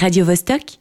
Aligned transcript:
radiovostok.ch. 0.00 0.79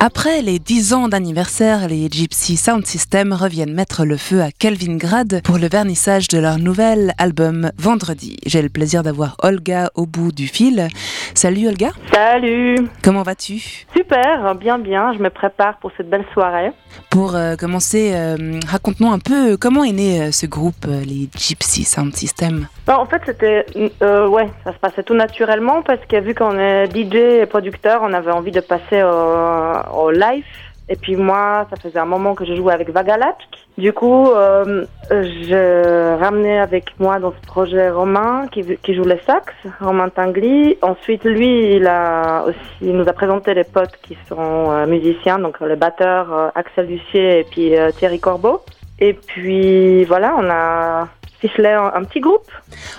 Après 0.00 0.40
les 0.42 0.58
10 0.58 0.94
ans 0.94 1.08
d'anniversaire, 1.08 1.86
les 1.88 2.08
Gypsy 2.10 2.56
Sound 2.56 2.86
System 2.86 3.32
reviennent 3.32 3.74
mettre 3.74 4.04
le 4.04 4.16
feu 4.16 4.40
à 4.42 4.50
Kelvingrad 4.50 5.42
pour 5.44 5.58
le 5.58 5.68
vernissage 5.68 6.28
de 6.28 6.38
leur 6.38 6.58
nouvel 6.58 7.12
album 7.18 7.70
vendredi. 7.76 8.38
J'ai 8.46 8.62
le 8.62 8.68
plaisir 8.70 9.02
d'avoir 9.02 9.36
Olga 9.42 9.90
au 9.94 10.06
bout 10.06 10.32
du 10.32 10.46
fil. 10.46 10.88
Salut 11.34 11.68
Olga, 11.68 11.90
Salut 12.12 12.76
comment 13.02 13.22
vas-tu? 13.22 13.84
Super, 13.94 14.54
bien 14.54 14.78
bien, 14.78 15.12
je 15.12 15.18
me 15.18 15.30
prépare 15.30 15.78
pour 15.78 15.90
cette 15.96 16.08
belle 16.08 16.24
soirée. 16.32 16.72
Pour 17.10 17.34
euh, 17.34 17.56
commencer, 17.56 18.12
euh, 18.14 18.58
raconte-nous 18.66 19.10
un 19.10 19.18
peu 19.18 19.56
comment 19.56 19.84
est 19.84 19.92
né 19.92 20.22
euh, 20.22 20.32
ce 20.32 20.46
groupe, 20.46 20.86
euh, 20.86 21.00
les 21.04 21.28
Gypsy 21.36 21.84
Sound 21.84 22.14
System? 22.14 22.66
Bon, 22.86 22.94
en 22.94 23.06
fait, 23.06 23.20
c'était... 23.26 23.66
euh, 24.02 24.26
ouais, 24.28 24.48
ça 24.64 24.72
se 24.72 24.78
passait 24.78 25.02
tout 25.02 25.14
naturellement 25.14 25.82
parce 25.82 26.00
que 26.08 26.18
vu 26.20 26.34
qu'on 26.34 26.58
est 26.58 26.86
DJ 26.90 27.42
et 27.42 27.46
producteur, 27.46 28.00
on 28.02 28.12
avait 28.14 28.30
envie 28.32 28.52
de 28.52 28.60
passer 28.60 29.02
au, 29.08 30.04
au 30.04 30.10
live. 30.10 30.44
Et 30.90 30.96
puis 30.96 31.16
moi, 31.16 31.66
ça 31.68 31.76
faisait 31.76 31.98
un 31.98 32.06
moment 32.06 32.34
que 32.34 32.46
je 32.46 32.54
jouais 32.54 32.72
avec 32.72 32.90
Vagalatch. 32.90 33.42
Du 33.76 33.92
coup, 33.92 34.30
euh, 34.30 34.86
je 35.10 36.18
ramenais 36.18 36.58
avec 36.58 36.98
moi 36.98 37.18
dans 37.18 37.32
ce 37.32 37.46
projet 37.46 37.90
Romain 37.90 38.46
qui, 38.50 38.62
joue 38.94 39.04
le 39.04 39.18
sax, 39.26 39.52
Romain 39.80 40.08
Tingly. 40.08 40.78
Ensuite, 40.80 41.24
lui, 41.24 41.76
il 41.76 41.86
a 41.86 42.44
aussi 42.48 42.90
nous 42.92 43.06
a 43.06 43.12
présenté 43.12 43.52
les 43.52 43.64
potes 43.64 43.98
qui 44.02 44.16
sont 44.28 44.72
euh, 44.72 44.86
musiciens, 44.86 45.38
donc 45.38 45.60
le 45.60 45.76
batteur 45.76 46.32
euh, 46.32 46.48
Axel 46.54 46.86
Lucier 46.86 47.40
et 47.40 47.44
puis 47.44 47.76
euh, 47.76 47.90
Thierry 47.92 48.18
Corbeau. 48.18 48.62
Et 48.98 49.12
puis 49.12 50.04
voilà, 50.04 50.34
on 50.38 50.50
a 50.50 51.08
ficelé 51.40 51.68
un, 51.68 51.92
un 51.94 52.04
petit 52.04 52.20
groupe. 52.20 52.50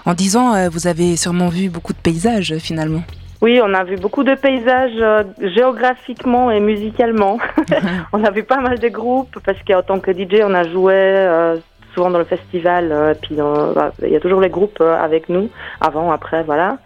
En 0.05 0.13
10 0.13 0.37
ans, 0.37 0.53
euh, 0.53 0.69
vous 0.69 0.87
avez 0.87 1.17
sûrement 1.17 1.49
vu 1.49 1.69
beaucoup 1.69 1.93
de 1.93 1.97
paysages 1.97 2.53
euh, 2.53 2.59
finalement. 2.59 3.01
Oui, 3.41 3.59
on 3.63 3.73
a 3.73 3.83
vu 3.85 3.95
beaucoup 3.95 4.23
de 4.23 4.35
paysages 4.35 4.91
euh, 4.99 5.23
géographiquement 5.41 6.51
et 6.51 6.59
musicalement. 6.59 7.37
on 8.13 8.23
a 8.25 8.31
vu 8.31 8.43
pas 8.43 8.59
mal 8.59 8.79
de 8.79 8.89
groupes 8.89 9.37
parce 9.45 9.57
qu'en 9.65 9.81
tant 9.81 9.99
que 9.99 10.11
DJ, 10.11 10.41
on 10.43 10.53
a 10.53 10.67
joué 10.67 10.93
euh, 10.95 11.55
souvent 11.93 12.09
dans 12.09 12.19
le 12.19 12.25
festival. 12.25 12.91
euh, 12.91 13.13
puis 13.13 13.35
bah, 13.35 13.93
il 14.01 14.09
y 14.09 14.15
a 14.15 14.19
toujours 14.19 14.41
les 14.41 14.49
groupes 14.49 14.81
avec 14.81 15.29
nous, 15.29 15.49
avant, 15.79 16.11
après, 16.11 16.43
voilà. 16.43 16.77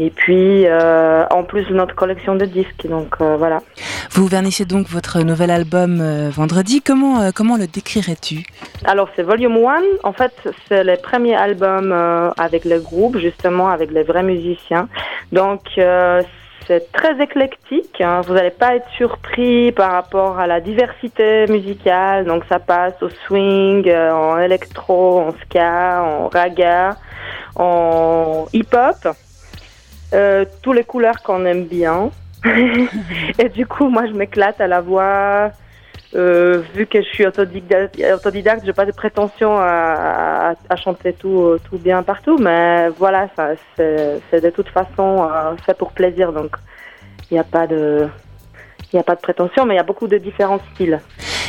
Et 0.00 0.08
puis, 0.08 0.66
euh, 0.66 1.26
en 1.30 1.44
plus 1.44 1.68
notre 1.68 1.94
collection 1.94 2.34
de 2.34 2.46
disques, 2.46 2.86
donc 2.88 3.16
euh, 3.20 3.36
voilà. 3.36 3.60
Vous 4.12 4.26
vernissez 4.26 4.64
donc 4.64 4.88
votre 4.88 5.20
nouvel 5.20 5.50
album 5.50 6.00
euh, 6.00 6.30
vendredi. 6.30 6.82
Comment, 6.82 7.20
euh, 7.20 7.30
comment 7.34 7.56
le 7.56 7.66
décrirais-tu? 7.66 8.44
Alors 8.84 9.08
c'est 9.14 9.22
Volume 9.22 9.56
1, 9.56 9.82
en 10.02 10.12
fait 10.12 10.32
c'est 10.68 10.82
les 10.84 10.96
premiers 10.96 11.36
albums 11.36 11.92
euh, 11.92 12.30
avec 12.38 12.64
le 12.64 12.80
groupe, 12.80 13.18
justement 13.18 13.68
avec 13.68 13.90
les 13.92 14.02
vrais 14.02 14.22
musiciens. 14.22 14.88
Donc 15.32 15.62
euh, 15.78 16.22
c'est 16.66 16.92
très 16.92 17.20
éclectique, 17.22 18.00
hein. 18.00 18.20
vous 18.22 18.34
n'allez 18.34 18.50
pas 18.50 18.76
être 18.76 18.88
surpris 18.96 19.72
par 19.72 19.92
rapport 19.92 20.38
à 20.38 20.46
la 20.46 20.60
diversité 20.60 21.46
musicale, 21.48 22.24
donc 22.24 22.44
ça 22.48 22.58
passe 22.58 22.94
au 23.02 23.08
swing, 23.26 23.88
euh, 23.88 24.12
en 24.12 24.38
électro, 24.38 25.20
en 25.20 25.32
ska, 25.44 26.02
en 26.02 26.28
raga, 26.28 26.96
en 27.56 28.46
hip-hop, 28.52 29.14
euh, 30.14 30.44
tous 30.62 30.72
les 30.72 30.84
couleurs 30.84 31.22
qu'on 31.22 31.44
aime 31.44 31.64
bien. 31.64 32.10
Et 33.38 33.48
du 33.48 33.66
coup 33.66 33.88
moi 33.88 34.06
je 34.06 34.12
m'éclate 34.12 34.60
à 34.60 34.66
la 34.66 34.80
voix, 34.80 35.50
euh, 36.14 36.62
vu 36.74 36.86
que 36.86 37.00
je 37.00 37.06
suis 37.06 37.26
autodidacte, 37.26 38.00
autodidacte 38.14 38.62
j'ai 38.64 38.72
pas 38.72 38.86
de 38.86 38.92
prétention 38.92 39.56
à, 39.58 40.54
chanter 40.82 41.12
tout, 41.12 41.58
bien 41.72 42.02
partout, 42.02 42.38
mais 42.38 42.88
voilà, 42.98 43.28
c'est 43.76 44.42
de 44.42 44.50
toute 44.50 44.68
façon 44.68 45.28
euh, 45.30 45.56
fait 45.64 45.76
pour 45.76 45.92
plaisir, 45.92 46.32
donc 46.32 46.56
il 47.30 47.34
n'y 47.34 47.40
a 47.40 47.44
pas 47.44 47.66
de, 47.66 48.08
il 48.92 48.98
a 48.98 49.02
pas 49.04 49.14
de 49.14 49.20
prétention, 49.20 49.66
mais 49.66 49.74
il 49.74 49.76
y 49.76 49.80
a 49.80 49.84
beaucoup 49.84 50.08
de 50.08 50.18
différents 50.18 50.60
styles. 50.74 51.00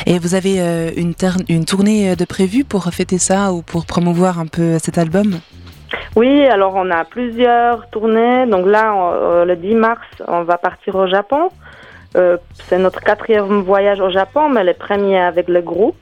Et 0.06 0.18
vous 0.18 0.34
avez 0.34 0.60
euh, 0.60 0.90
une, 0.96 1.14
une 1.48 1.64
tournée 1.64 2.14
de 2.14 2.24
prévue 2.24 2.64
pour 2.64 2.84
fêter 2.92 3.18
ça 3.18 3.52
ou 3.52 3.62
pour 3.62 3.86
promouvoir 3.86 4.38
un 4.38 4.46
peu 4.46 4.78
cet 4.78 4.98
album? 4.98 5.40
Oui, 6.16 6.46
alors 6.46 6.74
on 6.76 6.90
a 6.90 7.04
plusieurs 7.04 7.88
tournées. 7.90 8.46
Donc 8.46 8.66
là, 8.66 8.94
on- 8.94 9.12
euh, 9.12 9.44
le 9.44 9.56
10 9.56 9.74
mars, 9.74 10.06
on 10.28 10.42
va 10.42 10.58
partir 10.58 10.94
au 10.96 11.06
Japon. 11.06 11.48
Euh, 12.16 12.36
c'est 12.68 12.78
notre 12.78 13.00
quatrième 13.00 13.62
voyage 13.62 14.00
au 14.00 14.10
Japon, 14.10 14.48
mais 14.50 14.64
le 14.64 14.74
premier 14.74 15.18
avec 15.18 15.48
le 15.48 15.62
groupe. 15.62 15.96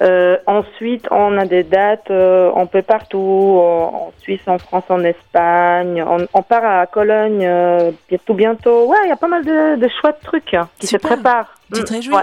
Euh, 0.00 0.36
ensuite, 0.46 1.06
on 1.10 1.36
a 1.38 1.44
des 1.44 1.64
dates 1.64 2.10
euh, 2.10 2.50
un 2.54 2.66
peu 2.66 2.82
partout, 2.82 3.58
en, 3.60 4.08
en 4.08 4.12
Suisse, 4.20 4.40
en 4.46 4.58
France, 4.58 4.84
en 4.90 5.02
Espagne. 5.02 6.04
On, 6.08 6.18
on 6.34 6.42
part 6.42 6.64
à 6.64 6.86
Cologne 6.86 7.44
euh, 7.44 7.90
tout 8.24 8.34
bientôt. 8.34 8.86
Ouais, 8.86 8.96
il 9.04 9.08
y 9.08 9.12
a 9.12 9.16
pas 9.16 9.26
mal 9.26 9.44
de, 9.44 9.76
de 9.76 9.88
chouettes 10.00 10.20
trucs 10.22 10.54
hein, 10.54 10.68
qui 10.78 10.86
Super. 10.86 11.10
se 11.10 11.14
préparent. 11.16 11.52
Tu 11.74 11.82
te 11.82 11.92
réjouis 11.92 12.14
ouais. 12.14 12.22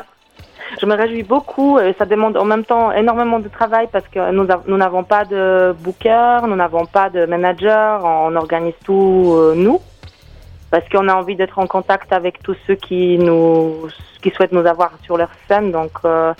Je 0.79 0.85
me 0.85 0.95
réjouis 0.95 1.23
beaucoup. 1.23 1.79
ça 1.97 2.05
demande 2.05 2.35
en 2.37 2.45
même 2.45 2.65
temps 2.65 2.91
énormément 2.91 3.39
de 3.39 3.47
travail 3.47 3.87
parce 3.91 4.07
que 4.07 4.31
nous 4.31 4.77
n'avons 4.77 5.03
pas 5.03 5.23
de 5.25 5.73
booker, 5.79 6.39
nous 6.47 6.55
n'avons 6.55 6.85
pas 6.85 7.09
de 7.09 7.25
manager. 7.25 8.03
On 8.03 8.35
organise 8.35 8.73
tout 8.83 9.33
euh, 9.37 9.53
nous 9.55 9.79
parce 10.71 10.87
qu'on 10.89 11.07
a 11.07 11.13
envie 11.13 11.35
d'être 11.37 11.59
en 11.59 11.67
contact 11.67 12.11
avec 12.11 12.43
tous 12.43 12.57
ceux 12.67 12.75
qui 12.75 13.17
nous 13.17 13.87
qui 14.21 14.31
souhaitent 14.31 14.51
nous 14.51 14.65
avoir 14.65 14.91
sur 15.03 15.15
leur 15.17 15.29
scène. 15.47 15.71
Donc 15.71 15.91
euh, 16.03 16.33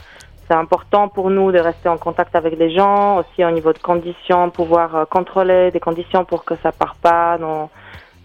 c'est 0.48 0.56
important 0.56 1.08
pour 1.08 1.30
nous 1.30 1.52
de 1.52 1.60
rester 1.60 1.90
en 1.90 1.98
contact 1.98 2.36
avec 2.36 2.58
les 2.60 2.70
gens, 2.70 3.18
aussi 3.20 3.46
au 3.46 3.52
niveau 3.52 3.72
de 3.74 3.80
conditions, 3.80 4.50
pouvoir 4.50 4.96
euh, 4.96 5.06
contrôler 5.06 5.72
des 5.72 5.80
conditions 5.80 6.26
pour 6.26 6.44
que 6.44 6.56
ça 6.62 6.72
part 6.72 6.96
pas 6.96 7.38
dans 7.38 7.70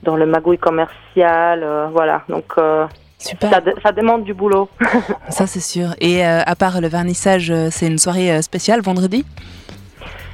dans 0.03 0.17
le 0.17 0.27
magouille 0.27 0.59
commercial. 0.59 1.63
euh, 1.63 1.87
voilà. 1.93 2.23
Donc 2.29 2.55
euh, 2.59 2.87
Super, 3.21 3.51
ça, 3.51 3.61
ça 3.83 3.93
demande 3.93 4.25
du 4.25 4.33
boulot. 4.33 4.69
ça 5.29 5.47
c'est 5.47 5.61
sûr. 5.61 5.95
Et 6.01 6.27
euh, 6.27 6.41
à 6.45 6.57
part 6.57 6.81
le 6.81 6.89
vernissage, 6.89 7.51
euh, 7.51 7.69
c'est 7.71 7.87
une 7.87 7.99
soirée 7.99 8.33
euh, 8.33 8.43
spéciale 8.43 8.81
vendredi? 8.81 9.27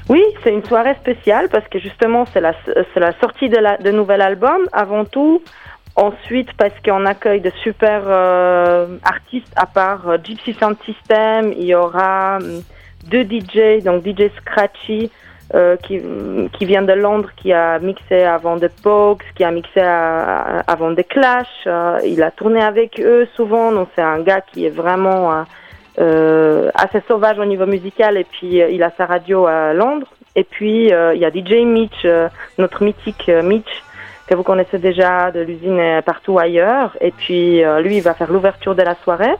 Oui, 0.08 0.22
c'est 0.44 0.52
une 0.52 0.64
soirée 0.64 0.94
spéciale 1.00 1.48
parce 1.50 1.66
que 1.66 1.80
justement 1.80 2.26
c'est 2.32 2.40
la, 2.40 2.52
la 2.94 3.12
sortie 3.18 3.48
de, 3.48 3.56
la, 3.56 3.76
de 3.76 3.90
nouvel 3.90 4.20
album 4.20 4.60
avant 4.72 5.04
tout. 5.04 5.42
Ensuite 5.96 6.52
parce 6.58 6.74
qu'on 6.84 7.06
accueille 7.06 7.40
de 7.40 7.50
super 7.64 8.02
euh, 8.06 8.98
artistes 9.02 9.52
à 9.56 9.66
part 9.66 10.08
euh, 10.08 10.18
Gypsy 10.22 10.54
Sound 10.54 10.76
System, 10.84 11.52
il 11.56 11.64
y 11.64 11.74
aura 11.74 12.36
hum, 12.36 12.62
deux 13.08 13.24
DJ, 13.24 13.82
donc 13.82 14.06
DJ 14.06 14.30
Scratchy 14.36 15.10
euh, 15.54 15.76
qui, 15.76 16.00
qui 16.52 16.64
vient 16.64 16.82
de 16.82 16.92
Londres, 16.92 17.30
qui 17.36 17.52
a 17.52 17.78
mixé 17.78 18.22
avant 18.22 18.58
The 18.58 18.68
Pogues, 18.82 19.22
qui 19.36 19.44
a 19.44 19.50
mixé 19.50 19.80
avant 19.80 20.94
The 20.94 21.06
Clash. 21.06 21.46
euh, 21.66 22.00
il 22.04 22.22
a 22.22 22.30
tourné 22.30 22.62
avec 22.62 23.00
eux 23.00 23.28
souvent, 23.36 23.70
donc 23.72 23.88
c'est 23.94 24.02
un 24.02 24.20
gars 24.20 24.40
qui 24.40 24.66
est 24.66 24.70
vraiment 24.70 25.32
euh, 25.32 25.42
euh, 25.98 26.70
assez 26.74 27.00
sauvage 27.08 27.38
au 27.38 27.44
niveau 27.46 27.64
musical 27.64 28.18
et 28.18 28.24
puis 28.24 28.60
euh, 28.60 28.68
il 28.68 28.82
a 28.82 28.90
sa 28.96 29.06
radio 29.06 29.46
à 29.46 29.72
Londres. 29.72 30.08
Et 30.34 30.44
puis 30.44 30.92
euh, 30.92 31.14
il 31.14 31.20
y 31.20 31.24
a 31.24 31.30
DJ 31.30 31.64
Mitch, 31.64 32.06
notre 32.58 32.82
mythique 32.82 33.30
Mitch, 33.42 33.82
que 34.26 34.34
vous 34.34 34.42
connaissez 34.42 34.78
déjà 34.78 35.30
de 35.30 35.40
l'usine 35.40 36.02
partout 36.04 36.38
ailleurs. 36.38 36.96
Et 37.00 37.12
puis 37.12 37.62
lui, 37.82 37.96
il 37.98 38.02
va 38.02 38.12
faire 38.12 38.30
l'ouverture 38.30 38.74
de 38.74 38.82
la 38.82 38.96
soirée. 38.96 39.34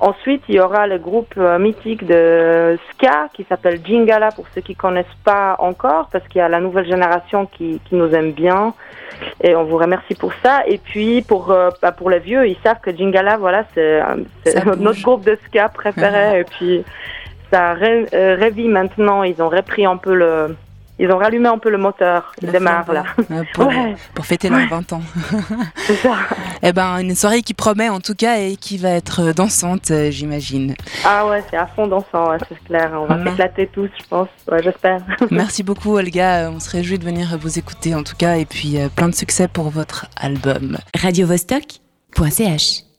Ensuite, 0.00 0.42
il 0.48 0.56
y 0.56 0.60
aura 0.60 0.86
le 0.86 0.98
groupe 0.98 1.34
euh, 1.36 1.58
mythique 1.58 2.06
de 2.06 2.78
ska 2.90 3.28
qui 3.34 3.44
s'appelle 3.44 3.80
Jingala 3.84 4.30
pour 4.32 4.46
ceux 4.54 4.60
qui 4.60 4.74
connaissent 4.74 5.06
pas 5.24 5.56
encore, 5.58 6.08
parce 6.12 6.26
qu'il 6.28 6.38
y 6.38 6.42
a 6.42 6.48
la 6.48 6.60
nouvelle 6.60 6.86
génération 6.86 7.46
qui, 7.46 7.80
qui 7.84 7.94
nous 7.94 8.12
aime 8.14 8.32
bien. 8.32 8.74
Et 9.40 9.54
on 9.54 9.64
vous 9.64 9.76
remercie 9.76 10.14
pour 10.14 10.32
ça. 10.42 10.62
Et 10.66 10.78
puis 10.78 11.22
pour 11.22 11.50
euh, 11.50 11.70
bah, 11.80 11.92
pour 11.92 12.10
les 12.10 12.18
vieux, 12.18 12.48
ils 12.48 12.56
savent 12.64 12.80
que 12.80 12.94
Jingala, 12.96 13.36
voilà, 13.36 13.64
c'est 13.74 14.02
euh, 14.02 14.74
notre 14.78 15.02
groupe 15.02 15.24
de 15.24 15.38
ska 15.46 15.68
préféré. 15.68 16.40
et 16.40 16.44
puis 16.44 16.84
ça 17.50 17.74
ré, 17.74 18.06
euh, 18.12 18.36
révit 18.38 18.68
maintenant. 18.68 19.22
Ils 19.22 19.42
ont 19.42 19.48
repris 19.48 19.86
un 19.86 19.96
peu 19.96 20.14
le, 20.14 20.56
ils 21.02 21.10
ont 21.12 21.18
rallumé 21.18 21.48
un 21.48 21.58
peu 21.58 21.68
le 21.68 21.78
moteur. 21.78 22.32
Il 22.40 22.46
La 22.46 22.52
démarre 22.52 22.84
flamme, 22.84 23.04
là. 23.28 23.36
euh, 23.36 23.42
pour, 23.54 23.66
Ouais. 23.72 23.94
pour 24.14 24.24
fêter 24.24 24.48
leurs 24.48 24.68
20 24.68 24.92
ans. 24.94 25.02
C'est 25.86 25.96
ça. 25.96 26.14
Eh 26.64 26.72
ben, 26.72 26.98
une 26.98 27.16
soirée 27.16 27.42
qui 27.42 27.54
promet 27.54 27.88
en 27.88 27.98
tout 27.98 28.14
cas 28.14 28.36
et 28.38 28.54
qui 28.54 28.78
va 28.78 28.90
être 28.90 29.20
euh, 29.20 29.32
dansante, 29.32 29.90
euh, 29.90 30.12
j'imagine. 30.12 30.76
Ah 31.04 31.26
ouais, 31.26 31.42
c'est 31.50 31.56
à 31.56 31.66
fond 31.66 31.88
dansant, 31.88 32.30
ouais, 32.30 32.36
c'est 32.48 32.62
clair. 32.64 32.92
On 32.94 33.06
va 33.06 33.22
s'éclater 33.24 33.66
tous, 33.72 33.90
je 34.00 34.06
pense. 34.08 34.28
Ouais, 34.50 34.62
j'espère. 34.62 35.00
Merci 35.32 35.64
beaucoup 35.64 35.96
Olga, 35.96 36.50
on 36.54 36.60
se 36.60 36.70
réjouit 36.70 37.00
de 37.00 37.04
venir 37.04 37.36
vous 37.40 37.58
écouter 37.58 37.96
en 37.96 38.04
tout 38.04 38.14
cas 38.16 38.36
et 38.36 38.44
puis 38.44 38.76
plein 38.94 39.08
de 39.08 39.14
succès 39.14 39.48
pour 39.48 39.70
votre 39.70 40.06
album. 40.16 40.78
radiovostok.ch 40.96 42.91